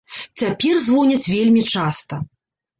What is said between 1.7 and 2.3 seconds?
часта.